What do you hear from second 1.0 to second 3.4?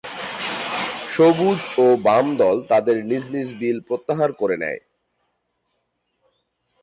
সবুজ ও বাম দল তাদের নিজ